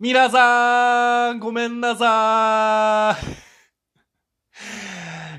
[0.00, 3.18] 皆さん、ごめんなさ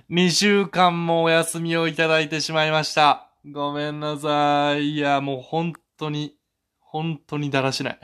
[0.09, 0.13] い。
[0.13, 3.31] 2週間もお休みをいただいてしまいました。
[3.49, 4.95] ごめんなさい。
[4.95, 6.35] いや、もう本当に、
[6.81, 7.99] 本当にだらしない。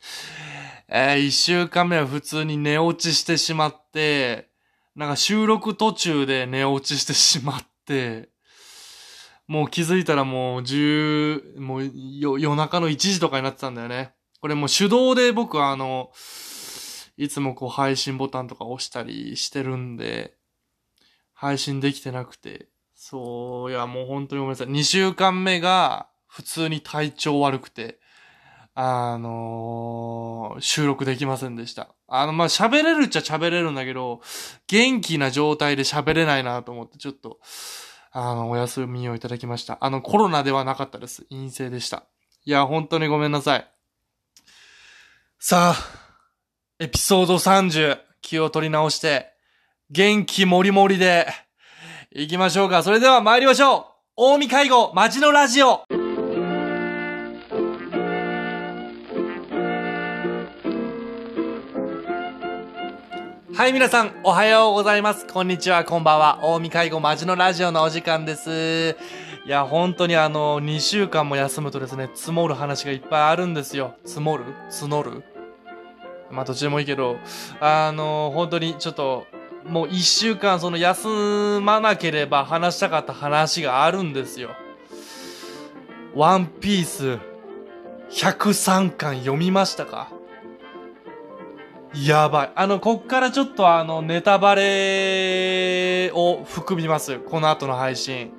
[0.88, 4.48] えー、1週間目は普通に寝落ちしてしまって、
[4.94, 8.30] なんか収録途中で寝落ちしてしまって、
[9.46, 11.92] もう気づいたらもう10、もう
[12.40, 14.15] 夜中の1時とかになってたんだよね。
[14.40, 16.10] これも手動で僕はあの、
[17.16, 20.34] いつもこう配信ボタンとか押したりしてるんで、
[21.32, 22.68] 配信できてなくて。
[22.94, 24.68] そう、いやもう本当にごめんなさい。
[24.68, 27.98] 2週間目が普通に体調悪くて、
[28.74, 31.94] あのー収録できませんでした。
[32.08, 34.20] あの、ま、喋れるっちゃ喋れるんだけど、
[34.68, 37.40] 元気な状態で喋れないなと思って、ちょっと、
[38.12, 39.78] あの、お休みをいただきました。
[39.80, 41.26] あの、コロナではなかったです。
[41.30, 42.04] 陰性でした。
[42.44, 43.70] いや、本当にごめんなさい。
[45.48, 45.76] さあ、
[46.80, 49.28] エピソード30、気を取り直して、
[49.90, 51.28] 元気もりもりで、
[52.10, 52.82] 行きましょうか。
[52.82, 55.84] それでは参りましょう近江介護、街のラジオ
[63.54, 65.28] はい、皆さん、おはようございます。
[65.28, 66.40] こんにちは、こんばんは。
[66.60, 68.96] 近江介護マジのラジオのお時間です。
[69.46, 73.94] いや、本当にあの、2週間も休むとですね、積もる話がいっぱいあるんですよ。
[74.04, 74.42] 積もる？
[74.72, 75.35] 募る？
[76.30, 77.18] まあ、どっちでもいいけど、
[77.60, 79.26] あの、本当にちょっと、
[79.64, 81.08] もう1週間その休
[81.60, 84.50] まなければ話したかった話があるんですよ。
[86.14, 87.18] ワンピース
[88.10, 90.08] 103巻読みましたか？
[91.94, 92.50] やばい。
[92.54, 97.18] あの、こっからちょっとあの、ネタバレを含みます。
[97.18, 98.32] この後の配信。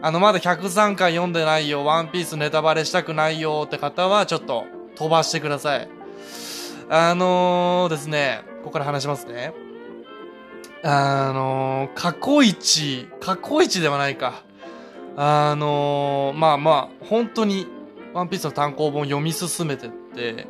[0.00, 4.64] あの、まだ103巻読んでないよ、ワンピースネタバレしたくないよって方は、ちょっと
[4.96, 5.88] 飛ばしてください。
[6.88, 9.52] あのー、ですね、ここから話しますね。
[10.82, 14.42] あのー、過去一、過去一ではないか。
[15.16, 17.66] あのー、まあまあ、本当に、
[18.14, 20.46] ワンピースの単行本読み進めてって、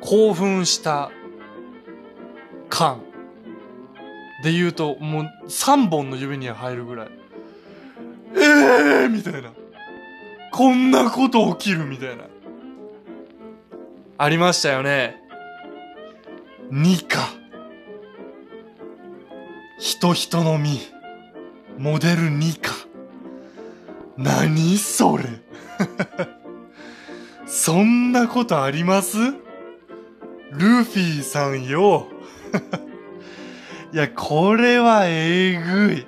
[0.00, 1.10] 興奮した
[2.68, 3.00] 感
[4.42, 7.08] で言うと、もう3本の指には入るぐらい。
[8.36, 9.52] ええー、みたいな。
[10.52, 12.24] こんなこと起きるみたいな。
[14.18, 15.23] ありましたよね。
[16.70, 17.28] ニカ。
[19.78, 20.92] 人人の実。
[21.78, 22.72] モデルニカ。
[24.16, 25.24] 何それ
[27.46, 29.18] そんなことあります？
[30.52, 32.06] ルフィさんよ。
[33.92, 36.06] いや、これはえぐい。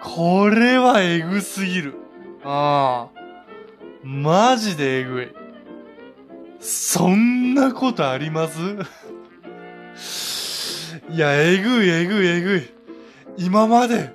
[0.00, 1.94] これはえぐすぎる。
[2.44, 3.18] ああ。
[4.04, 5.28] マジでえぐい。
[6.60, 8.58] そんなことあります？
[11.10, 12.70] いや、えぐいえぐいえぐい。
[13.36, 14.10] 今まで、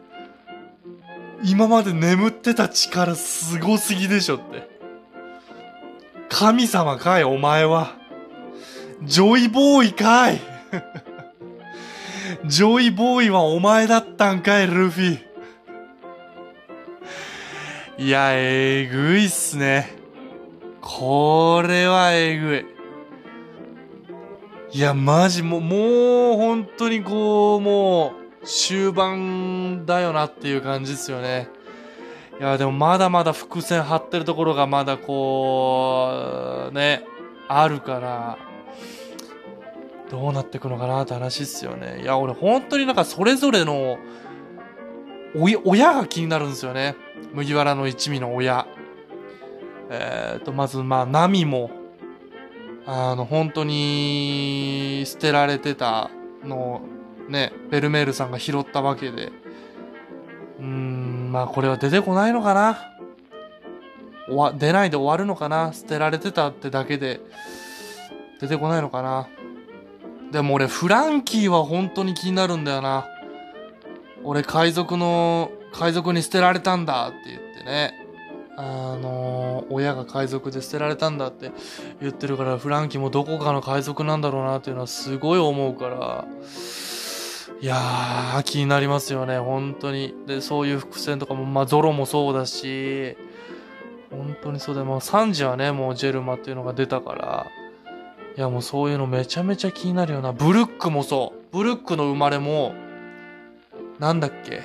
[1.43, 4.67] 今まで眠ってた力すごすぎでしょって。
[6.29, 7.95] 神様かい、お前は。
[9.03, 10.41] ジョイボーイかい。
[12.45, 15.19] ジョイボーイはお前だったんかい、ルフィ。
[17.99, 19.95] いや、えぐいっすね。
[20.81, 22.76] これはえぐい。
[24.71, 31.47] いや、マジ、もう、もう、本当にこう、もう、終盤だよなっていう感じですよね。
[32.39, 37.05] いや、でもまだまだ伏線張ってるところがまだこう、ね、
[37.47, 38.37] あるから、
[40.09, 42.01] どうなってくのかなって話っすよね。
[42.01, 43.97] いや、俺本当になんかそれぞれの、
[45.35, 46.95] お、親が気になるんですよね。
[47.33, 48.67] 麦わらの一味の親。
[49.89, 51.71] えーと、まず、まあ、ナミも、
[52.89, 56.09] あの、本当に、捨てられてた
[56.45, 56.81] のを
[57.27, 59.25] ね、ベルメールさんが拾ったわけで、
[60.59, 62.79] うーん、まあ、これは出てこないのかな。
[64.33, 65.73] わ、出ないで終わるのかな。
[65.73, 67.19] 捨てられてたってだけで、
[68.39, 69.27] 出てこないのかな。
[70.31, 73.05] でも俺、フランキーは本当に気になるんだよな。
[74.23, 78.06] 俺、海賊の、海賊に捨てられたんだって言ってね。
[78.59, 81.51] あの親が海賊で捨てられたんだって
[82.01, 86.25] 言ってるから、フランキーもどこかの海賊なんだろうなっていうのはすごい思うから、
[87.61, 90.15] いやー、気になりますよね、本当に。
[90.25, 93.15] で、そういう伏線とかも、まあ、ゾロもそうだし、
[94.09, 94.87] 本当にそうだよ。
[94.87, 97.47] まあ、サンジはね、もうジェルマっていうのが出たから、
[98.37, 100.33] いや、もうそういうのめちゃめちゃ気になるよな。
[100.33, 101.55] ブルックもそう。
[101.55, 102.73] ブルックの生まれも、
[103.99, 104.61] なんだっけ？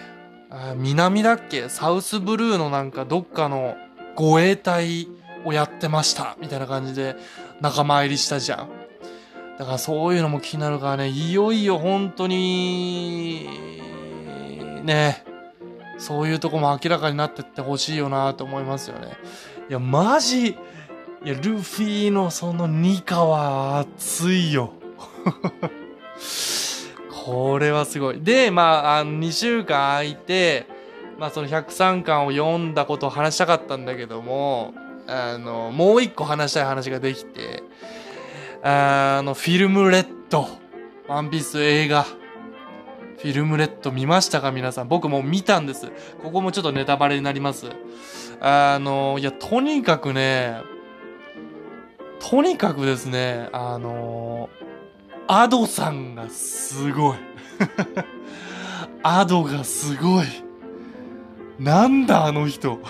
[0.55, 1.71] あ南だっけ？
[1.71, 3.75] サウスブルーのなんかどっかの
[4.15, 5.09] 護衛隊
[5.47, 6.37] をやってました。
[6.43, 7.17] みたいな感じで
[7.63, 8.69] 仲間入りしたじゃん。
[9.59, 13.49] だからそういうのも気になるからね、いよいよ本当に、
[14.85, 15.25] ね、
[15.97, 19.17] そういうとこも明らかになってってほしいよなと思いますよね。
[19.71, 20.57] いや、マジ、い
[21.25, 24.75] や、ルフィのそのニカは熱いよ。
[27.25, 28.21] これはすごい。
[28.21, 30.67] で、まあ、あの、2週間空いて、
[31.19, 34.75] まあ、その103巻を読んだことを話したかったんだけども、
[35.07, 37.63] あの、もう一個話したい話ができて、
[38.63, 40.49] あの、フィルムレッド、
[41.07, 44.89] ワンピース映画、フィルムレッド見ましたか皆さん？
[44.89, 45.93] 僕も見たんです。
[46.23, 47.67] ここもちょっとネタバレになります。
[48.41, 50.61] あの、いや、とにかくね、
[52.19, 54.49] とにかくですね、あの、
[55.27, 57.17] アドさんがすごい。
[59.03, 60.27] アドがすごい。
[61.59, 62.81] なんだあの人。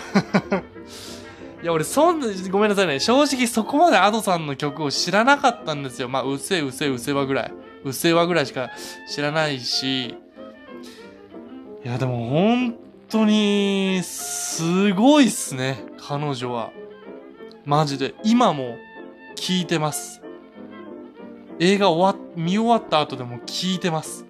[1.63, 2.99] いや、俺、そんな、ごめんなさいね。
[2.99, 6.09] 正直そこまでアドさんの曲を知らなかったんですよ。
[6.09, 7.53] まあ、うせうせうせわぐらい。
[7.85, 8.71] うせわぐらいしか
[9.09, 10.07] 知らないし。
[10.07, 10.15] い
[11.85, 12.77] や、でも本
[13.09, 15.85] 当に、すごいっすね。
[15.99, 16.71] 彼女は。
[17.65, 18.15] マジで。
[18.25, 18.77] 今も
[19.37, 20.22] 聞いてます。
[21.65, 24.27] 映画終わ、見終わった後でも聞いてます。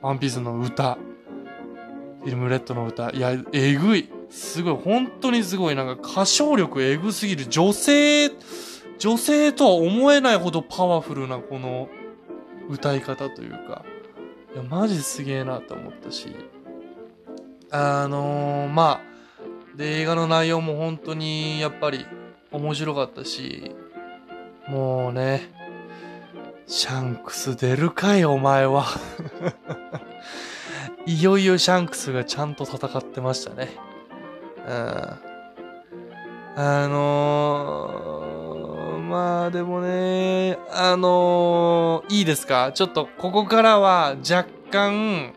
[0.00, 0.94] ワンピースの歌。
[2.20, 3.10] フィルムレッドの歌。
[3.10, 4.08] いや、えぐい。
[4.30, 4.76] すごい。
[4.76, 5.74] 本当にすごい。
[5.74, 7.46] なんか歌唱力えぐすぎる。
[7.48, 8.30] 女性、
[9.00, 11.88] 女性とは思えないほどパワフルなこの
[12.68, 13.84] 歌い方というか。
[14.54, 16.28] いや、マジすげえなと思ったし。
[17.72, 22.06] あのー、まあ、で、映画の内容も本当にやっぱり
[22.52, 23.74] 面白かったし、
[24.68, 25.57] もうね、
[26.70, 28.84] シャンクス出るかい、お前は。
[31.06, 33.70] いよいよシャンクスがちゃんと戦ってましたね。
[34.68, 35.18] うん。
[36.56, 42.72] あのー、まあでもね、あのー、いいですか？
[42.74, 45.32] ちょっとここからは若干、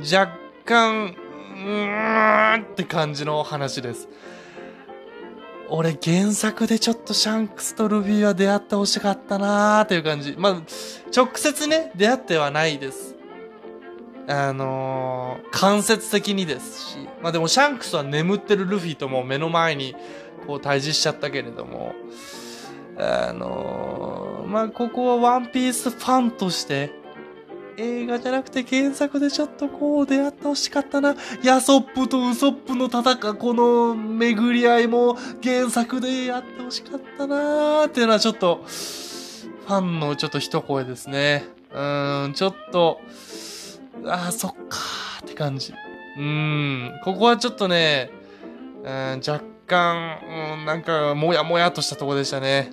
[0.00, 0.32] 若
[0.64, 1.14] 干、
[1.54, 4.08] うーんって感じの話です。
[5.68, 10.34] 俺原作でちょっとシャンクスとルフィは出会ってほしかったなーっていう感じ。
[10.38, 10.62] まあ、
[11.14, 13.16] 直接ね、出会ってはないです。
[14.28, 16.98] あのー、間接的にですし。
[17.22, 19.94] まあでもシャンクスは眠ってるルフィとも目の前に
[20.46, 21.94] こう対峙しちゃったけれども、
[22.98, 26.90] あのー、まあここはワンピースファンとして、
[27.78, 31.14] 映画じゃなくて原作でちょっとこう出会ってほしかったな。
[31.42, 41.44] ヤソップとウソップの戦、この巡り合いも原作でやってほしかったなーっていうのはちょっと、ファンのちょっと一声ですね。
[41.72, 43.00] うーん、ちょっと、
[44.06, 45.72] ああ、そっかーって感じ。
[46.16, 48.10] うーん、ここはちょっとね、
[48.84, 50.18] うん、若干、
[50.58, 52.70] うん、なんか、もやもやとしたとこでしたね。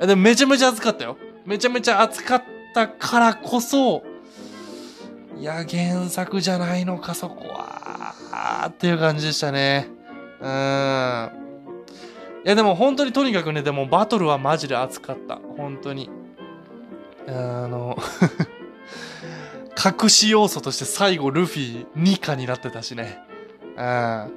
[0.00, 1.16] でもめちゃめちゃ暑かったよ。
[1.44, 4.04] めちゃめちゃ暑かったからこそ、
[5.38, 8.66] いや、原作じゃないのか、そこは。
[8.68, 9.88] っていう感じでしたね。
[10.40, 11.30] うん。
[12.44, 15.38] いや、でも本当にとにかくね、でもバトルはマジで熱かった。
[15.56, 16.10] 本当に。
[17.28, 17.96] あの
[20.02, 23.18] 隠し要素として最後ルフィ2課になってたしね。
[23.76, 24.32] うん。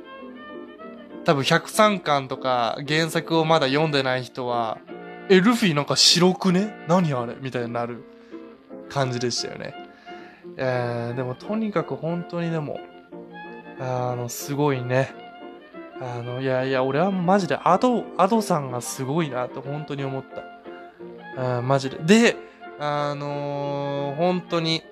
[1.24, 4.78] 多分103巻とか原作をまだ読んでない人は、
[5.30, 6.76] え、ルフィなんか白くね？
[6.88, 7.36] 何あれ？
[7.40, 8.04] みたいになる
[8.90, 9.74] 感じでしたよね。
[10.64, 12.80] えー、でもとにかく本当にでも、
[13.80, 15.12] あの、すごいね。
[16.00, 20.24] あの、いやいや、俺はマジでアド、アドさんがすごいなって本当に思っ
[21.36, 21.58] た。
[21.58, 21.98] あマジで。
[22.04, 22.36] で、
[22.80, 24.84] あのー、本当に、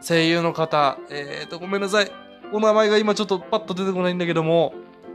[0.00, 2.10] 声優の方、えーと、ごめんなさい。
[2.50, 4.72] お名前が今ちょっとパッと出てこないんだけども、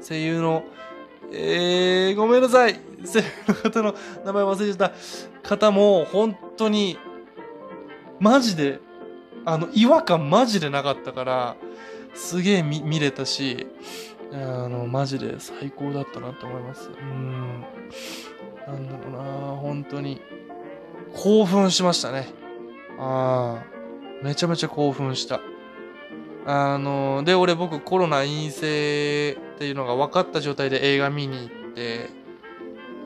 [0.07, 0.63] 声優の、
[1.33, 2.75] えー、ごめんなさい。
[3.03, 4.91] 声優の方の名前忘れてた
[5.41, 6.99] 方も、本当に、
[8.19, 8.79] マジで
[9.47, 11.55] あの、違和感マジでなかったから、
[12.13, 13.65] すげえ見、れたし、
[14.33, 14.35] あ
[14.67, 16.89] の、マジで最高だったなと思います。
[16.89, 17.61] うん。
[18.67, 20.19] なんだろうな本当に。
[21.15, 22.27] 興奮しましたね。
[22.99, 23.77] ああ。
[24.21, 25.39] めちゃめちゃ興奮した。
[26.45, 32.09] あの、で、俺僕コロナ陰性っていうのが分かった状態で映画見に行って、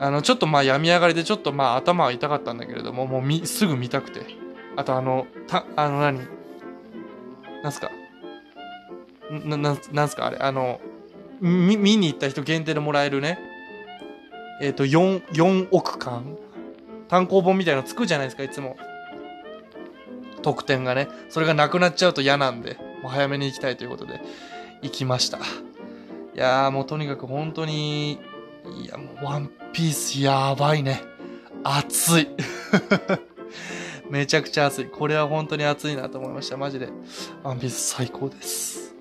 [0.00, 4.41] あの、ちょっとまあ病み上がりでちょっとまあ頭は痛かったんだけれども、もうみ、すぐ見たくて。
[4.76, 6.20] あとあの、た、あの何？
[7.62, 7.90] なんすか？
[9.30, 10.26] な、な、なんすか？
[10.26, 10.80] あれあの、
[11.40, 13.38] み、見に行った人限定でもらえるね？
[14.60, 16.36] えっ、ー、と、4、4億巻
[17.08, 18.76] 単行本みたいなのつくじゃないですか、いつも。
[20.42, 21.08] 特典がね。
[21.28, 24.20] それがなくなっちゃうと嫌なんで、もう早めに行きたいということで、
[24.82, 25.38] 行きました。
[25.38, 25.40] い
[26.34, 31.02] やーもうとにかく本当に、いやもうワンピースやばいね。
[31.64, 32.28] 熱い。
[34.12, 34.84] めちゃくちゃ暑い。
[34.84, 36.58] これは本当に暑いなと思いました。
[36.58, 36.90] マジで。
[37.42, 38.94] ワンピース最高です。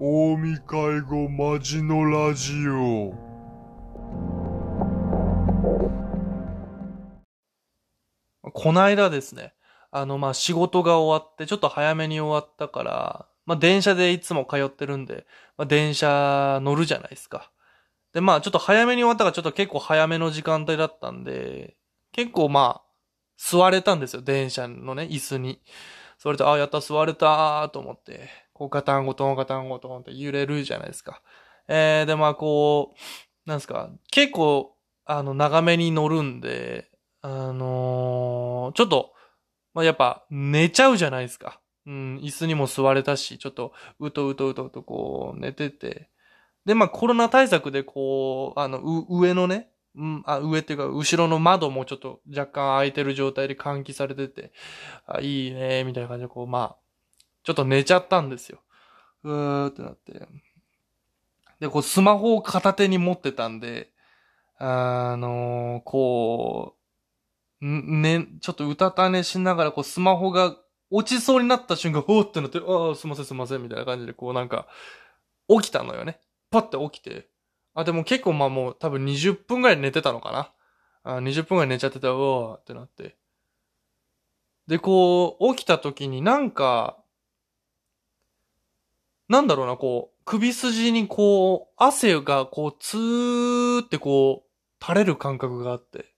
[0.00, 2.77] 大見会後マジのラジオ
[8.62, 9.54] こないだですね。
[9.90, 17.50] あの、ま、仕事が終わって、ちょっと早めに終わったから、まあ、電車でいつも通ってるんで、まあ、電車乗るじゃないですか。
[18.12, 21.76] で、まあ、ちょっと早めに終わったから、ちょっと結構早めの時間帯だったんで、
[22.12, 22.88] 結構まあ、
[23.38, 25.62] 座れたんですよ、電車のね、椅子に。
[26.18, 31.22] それで、ああ、やった、座れたーと思って、こう、ガタンゴトンガタンゴトンって揺れるじゃないですか。
[31.68, 32.94] えー、で、まあ、こ
[33.46, 34.74] う、なんですか、結構、
[35.04, 36.87] あの、長めに乗るんで、
[37.22, 39.12] あのーちょっと、
[39.74, 41.60] まあ、やっぱ寝ちゃうじゃないですか。
[41.86, 46.10] うん、椅子にも座れたし、ちょっとうとうとうとうとこう寝てて。
[46.66, 54.52] で、まあコロナ対策でこう、あの、う上のね、うん、あ、上っていうか後ろの窓もちょっと若干開いてる状態で換気されてて、
[55.06, 56.76] あ、いいね、みたいな感じでこう、まあ、
[57.42, 58.60] ちょっと寝ちゃったんですよ。
[59.24, 60.28] うーってなって。
[61.58, 63.90] で、こうスマホを片手に持ってたんで、
[64.58, 66.77] あのこう
[67.60, 70.56] ね、ちょっとうたた寝しながら、こう、スマホが
[70.90, 74.66] 落ちそうになった瞬間、ほーってなって、ああ、すいませんすいません、みたいな感じで、こうなんか、
[75.48, 76.20] 起きたのよね。
[76.50, 77.28] パッて起きて。
[77.74, 80.32] あ、でも結構まあもう多分20分ぐらい寝てたのか
[81.04, 81.16] な？
[81.16, 83.16] あ20分ぐらい寝ちゃってた、うわーってなって。
[84.66, 86.98] で、こう、起きた時になんか、
[89.28, 96.12] なんだろうな、こう、首筋にこう、汗がこう、ツーってこう、垂れる感覚があって。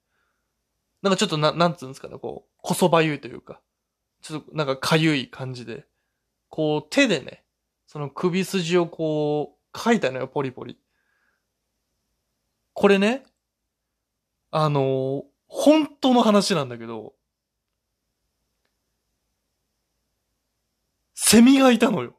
[1.03, 3.61] なんかちょっとな、なんつうんですかね、こう、こそばゆいというか、
[4.23, 5.87] ちょっとなんかかゆい感じで、
[6.49, 7.45] こう手でね、
[7.87, 10.79] その首筋をこう、掻いたのよ、ポリポリ。
[12.75, 13.25] これね、
[14.51, 17.15] あのー本当の話なんだけど、
[21.15, 22.17] セミがいたのよ。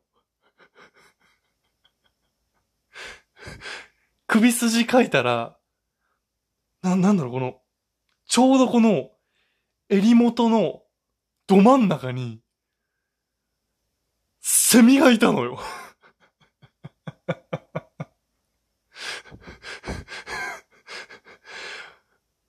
[4.27, 5.57] 首筋書いたら、
[6.81, 7.60] な、なんだろう、この、
[8.31, 9.11] ちょうどこの、
[9.89, 10.83] 襟元の
[11.47, 12.39] ど真ん中に、
[14.39, 15.59] セミがいたのよ。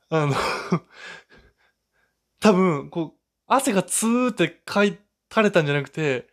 [0.09, 0.37] あの、
[2.39, 5.01] 多分、こう、汗がツーってかい、
[5.33, 6.29] 垂れたんじゃなくて、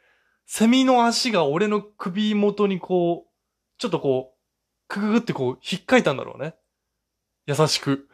[0.46, 3.32] セミの足が俺の首元にこう、
[3.79, 4.39] ちょっとこう、
[4.88, 6.53] くぐぐってこう、引っかいたんだろうね。
[7.48, 8.08] 優しく。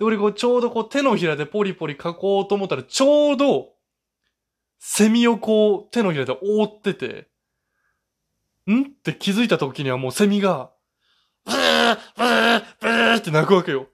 [0.00, 3.74] で、俺こう、ちょうどこう、手のひらでポリポリ掻こうと思ったら、ちょうど、
[4.78, 7.28] セミをこう、手のひらで覆ってて、
[8.66, 8.84] ん？
[8.84, 10.70] って気づいた時にはもうセミが、
[11.44, 13.88] ブーブーブーって鳴くわけよ。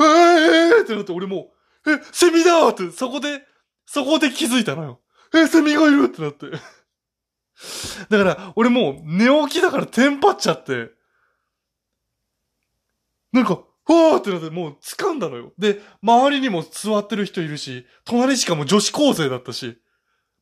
[0.00, 1.52] えーってなって俺も
[1.84, 3.42] う、え、セミだって、そこで、
[3.86, 5.00] そこで気づいたのよ。
[5.32, 6.50] え、セミがいるってなって。
[6.50, 10.90] だから、俺もう寝起きだからテンパっちゃって、
[13.32, 15.52] なんか、ふわーってなってもう掴んだのよ。
[15.58, 19.78] で、周りにも座ってる人いるし、隣しかも女子高生だったし、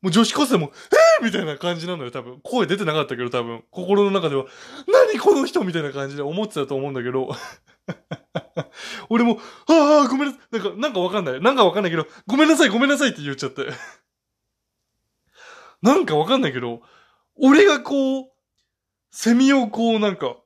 [0.03, 0.73] もう女子高生も、
[1.21, 2.41] えーみたいな感じなのよ、多分。
[2.43, 3.63] 声出てなかったけど、多分。
[3.71, 4.47] 心の中では、
[4.89, 7.31] 何この人みたいな感じで思ってたと思うんだけど。
[9.11, 10.59] 俺も、ああ、ごめんなさい。
[10.59, 11.41] なんか、なんかわかんない。
[11.41, 13.67] なんかわかんないけど、ごめんなさい、ごめんなさいって言っちゃって。
[15.83, 16.81] なんかわかんないけど、
[17.37, 18.31] 俺がこう、
[19.11, 20.37] セミをこうなんか、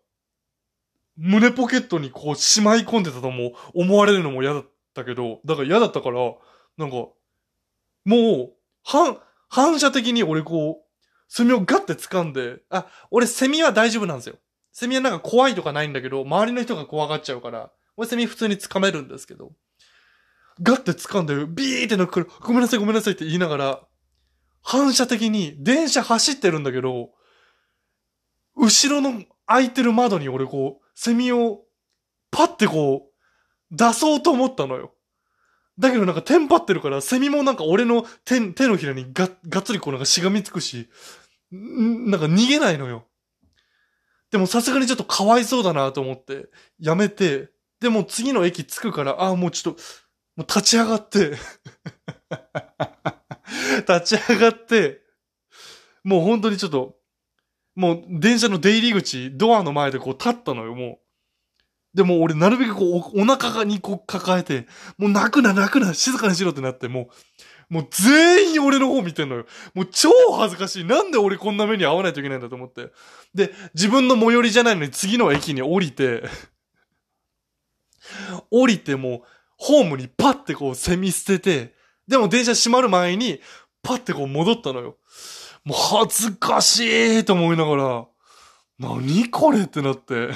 [1.17, 6.35] 胸ポケットにこうしまい込んでたとも思われるのも嫌だったけど、だから嫌だったから、
[6.77, 6.97] なんか、
[8.05, 8.53] もう、
[8.83, 9.19] 反、
[9.49, 10.85] 反射的に俺こう、
[11.29, 14.37] セミをガッて掴んで、あ、俺セミは大丈夫なんですよ。
[14.73, 19.53] セミはなんか怖いとかないんだけど、周りの人が怖がっちゃうから、俺セミ普通に掴めるんですけど、
[20.61, 23.81] ガッて掴んで、ビーってなくから、ごめんなさいごめんなさいって言いながら、
[24.63, 27.11] 反射的に電車走ってるんだけど、
[28.57, 31.63] 後ろの開いてる窓に俺こう、セミを
[32.31, 34.95] パッてこう、出そうと思ったのよ。
[35.79, 40.89] だけどなんかテンパってるから、セミもなんか俺の手、手のひらにががっつりこうなんかしがみつくし、
[41.51, 43.07] なんか逃げないのよ。
[44.31, 46.49] でもさすがにちょっとかわいそうだなと思って、
[46.79, 49.81] やめて、でも次の駅着くから、ああ、もうちょっと、
[50.37, 51.37] もう立ち上がって、
[53.87, 55.03] 立ち上がって、
[56.03, 56.97] もう本当にちょっと、
[57.75, 61.05] もう電車の出入り口、ドアの前でこう立ったのよ、もう
[61.95, 64.67] でも俺なるべくこうおお腹にこう抱えて、
[64.99, 67.09] もう泣くな泣くな静かにしろってなって、も
[67.71, 69.47] う、もう全員俺の方見てんのよ。
[69.75, 70.85] もう超恥ずかしい。
[70.85, 72.91] なんで俺こんな目に遭わないといけないんだと思って。
[73.33, 76.25] で、自分の最寄りじゃないのに次の駅に降りて、
[78.51, 79.23] 降りてもう、
[79.57, 81.75] ホームにパッてこうセミ捨てて、
[82.09, 83.41] でも電車閉まる前に、
[83.83, 84.97] パッてこう戻ったのよ。
[85.65, 86.81] もう恥ずかし
[87.21, 88.07] いと思いながら、
[88.79, 90.31] 何これってなって。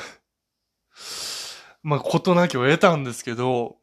[1.83, 3.77] まあ、ことなきを得たんですけど、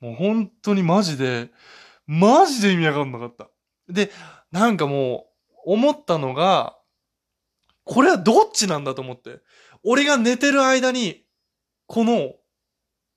[0.00, 1.50] もう本当にマジで、
[2.06, 3.48] マジで意味わかんなかった。
[3.88, 4.10] で、
[4.50, 5.26] なんかも
[5.66, 6.76] う、思ったのが、
[7.84, 9.40] これはどっちなんだと思って。
[9.84, 11.24] 俺が寝てる間に、
[11.86, 12.34] この、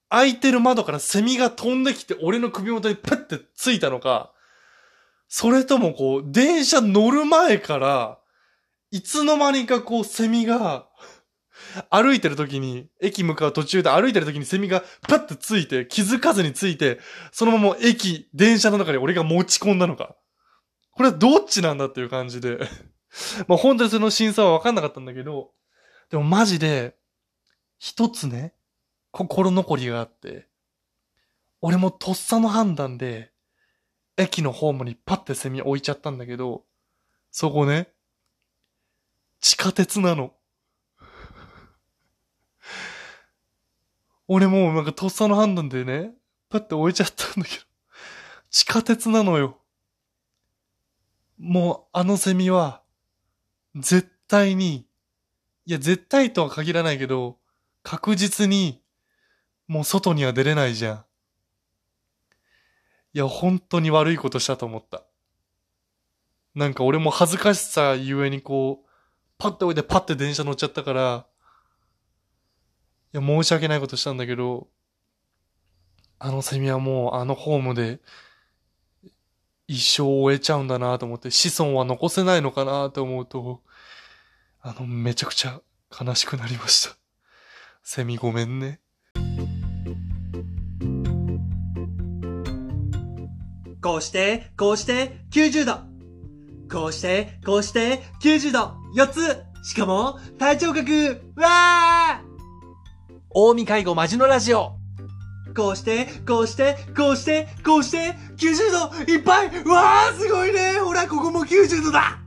[0.09, 4.32] 開いてる窓からセミが飛んできて俺の首元にペッてついたのか、
[5.35, 8.19] それともこう、電車乗る前から、
[8.91, 10.87] いつの間にかこう、セミが、
[11.89, 16.99] 歩いてる時に、駅向かう途中で歩いてる時にセミがパッてついて、気づかずについて、
[17.31, 20.15] そのまま駅、電車の中に俺が持ち込んだのか。
[20.91, 22.59] これはどっちなんだっていう感じで。
[23.49, 25.49] まあ本当にその審査は分かんなかったんだけど、
[26.11, 26.95] でもマジで、
[27.79, 28.53] 一つね、
[29.09, 30.47] 心残りがあって、
[31.59, 33.32] 俺もとっさの判断で、
[34.17, 36.63] 駅のホームにパッてセミ置いちゃったんだけど、
[37.31, 37.89] そこね、
[39.39, 40.33] 地下鉄なの。
[44.27, 46.13] 俺もうなんかとっさの判断でね、
[46.49, 47.63] パッて置いちゃったんだけど、
[48.49, 49.59] 地下鉄なのよ。
[51.37, 52.83] もうあのセミは、
[53.75, 54.87] 絶対に、
[55.65, 57.39] いや絶対とは限らないけど、
[57.81, 58.81] 確実に、
[59.67, 61.05] もう外には出れないじゃん。
[63.13, 65.03] いや、本当に悪いことしたと思った。
[66.55, 68.89] なんか俺も恥ずかしさゆえにこう、
[69.37, 71.25] パッて置いてパッて電車乗っちゃったから、
[73.13, 74.67] いや、申し訳ないことしたんだけど、
[76.19, 77.99] あのセミはもうあのホームで
[79.67, 83.61] 一生終えちゃうんだなと思って、子孫は残せないのかなと思うと、
[84.61, 86.95] あの、めちゃくちゃ悲しくなりました。
[87.83, 88.79] セミごめんね。
[93.83, 95.73] こうして、こうして、90度。
[96.71, 98.75] こうして、こうして、90度。
[98.95, 99.43] 4つ。
[99.61, 100.83] しかも、体調角。
[101.35, 102.33] わー
[103.29, 104.77] 大見介護マジのラジオ
[105.53, 112.19] こうして、こうして、こうして、こうして、90度いっぱいわーすごいねほら、ここも90度だ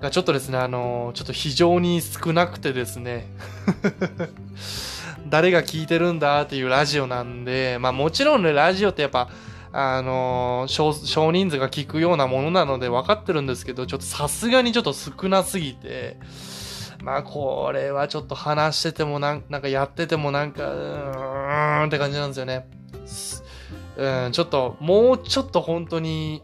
[0.00, 3.26] がちょっとですね、あのーちょっと非常に少なくてですね、
[5.32, 9.30] 誰が聞いてるんだっていうラジオなんで、まあもちろんね、ラジオってやっぱ、
[9.72, 16.18] あの少、少人数が聞くようなものなので分かってるんですけど、ちょっとさすがにちょっと少なすぎて、
[17.02, 22.68] まあこれはちょっと話しててもなんなんかやっててもなんか、うーんって感じなんですよね。
[23.96, 26.42] うん、ちょっと、もうちょっと本当に、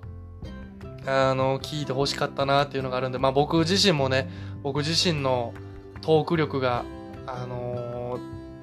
[1.04, 4.30] あの、聞いて欲しかったなっていうのがあるんで、まあ僕自身もね、
[4.62, 5.52] 僕自身の
[6.00, 6.86] トーク力が、
[7.26, 7.97] あのー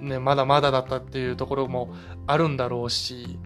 [0.06, 1.94] ね、まだまだだったっていうところも
[2.28, 3.38] あるんだろうし、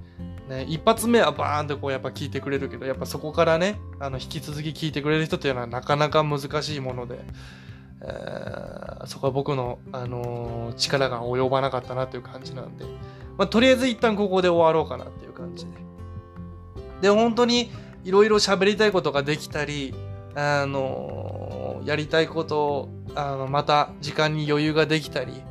[0.49, 7.19] ね、一発目はバーンってこうやっぱ聞いてくれるけど、やっぱそこからね、あの、引き続き聞いてくれる人っていうのはなかなか難しいもので、
[8.01, 12.85] えーそこは僕の、あのー力が及ばなかったなっていう感じなんで、
[13.37, 15.71] まあ、とりあえず一旦ここで終わろうかなっていう感じで。
[17.01, 17.71] で、本当に
[18.03, 19.93] いろいろ喋りたいことができたり、
[20.35, 25.41] あのーやりたいことを、あの、また時間に余裕ができたり、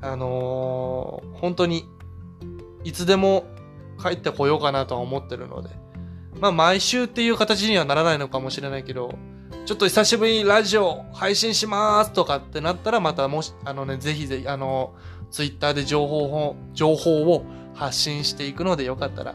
[0.00, 1.88] あのー本当に
[2.84, 3.44] いつでも
[4.02, 5.70] 帰ってこようかなとは思ってるので、
[6.40, 9.14] まあ毎週っていう形にはならないのかもしれないけど、
[9.66, 14.94] ちょっと久しぶりにラジオ配信しますとかってなったらまたもし、あのね、ぜひぜひ、あの、
[15.30, 19.34] ツイッターで情報を、情報を発信していくのでよかったら、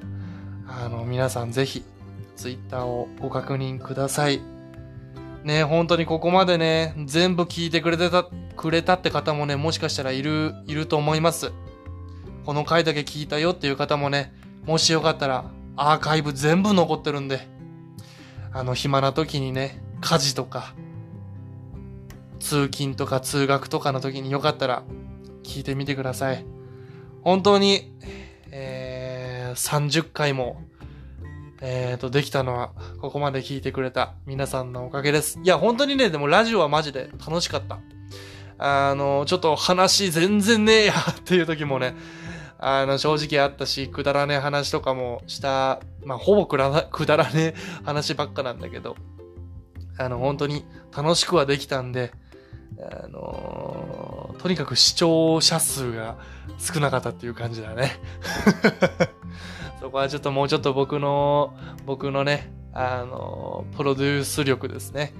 [0.67, 1.83] あの、皆さんぜひ、
[2.35, 4.41] ツイッターをご確認ください。
[5.43, 8.25] ね、本当にここまでね、全部聞いてくれてた、
[8.55, 11.51] くれたって方もね、もしかしたらいる、いると思います。
[12.45, 14.33] この回だけ聞いたよっていう方もね、
[14.65, 17.47] もしよかったら、アーカイブ全部残ってるんで、
[18.53, 20.73] あの、暇な時にね、家事とか、
[22.39, 24.83] 通勤とか通学とかの時によかったら、
[25.43, 26.45] 聞いてみてください。
[27.21, 27.91] 本当に、
[28.51, 30.61] えー、30回も、
[31.65, 35.39] えーと、できたのは、ここまで聞いてくれた皆さんのおかげです。
[35.41, 37.79] いや、本当にね、でもラジオはマジで楽しかった。
[38.57, 41.95] あの、ちょっと話全然ねえやっていう時もね、
[42.59, 48.97] あの、正直あったし、くだらねえ話とかもした、まあ、ほぼくだら くだらねえ話ばっかなんだけど、
[49.97, 52.11] あの、本当に楽しくはできたんで、
[52.81, 56.17] あのとにかく視聴者数が
[56.57, 57.99] 少なかったっていう感じだね。
[59.93, 61.53] こはちょっともうちょっと僕の、
[61.85, 65.13] 僕のね、あのプロデュース力ですね。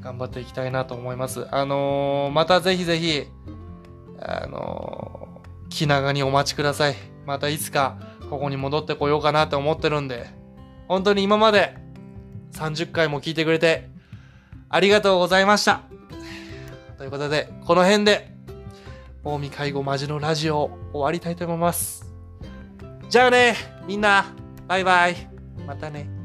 [0.00, 1.48] 頑張っていきたいなと思います。
[1.50, 3.26] あのーまたぜひぜひ、
[4.20, 6.94] あのー気長にお待ちください。
[7.26, 7.98] またいつか
[8.30, 10.28] ここに戻ってこようかなと思ってるんで、
[10.86, 11.76] 本当に今まで
[12.52, 13.90] 30回も聞いてくれて
[14.68, 15.82] ありがとうございました。
[16.98, 18.32] ということで、この辺で、
[19.24, 22.06] 近江介護マジのラジオ終わりたいと思います。
[23.08, 23.56] じゃあね、
[23.90, 24.24] みんな、
[24.68, 25.16] バイバイ。
[25.66, 26.19] またね。